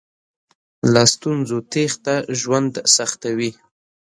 له 0.93 1.03
ستونزو 1.13 1.57
تېښته 1.71 2.15
ژوند 2.41 2.73
سختوي. 2.95 3.51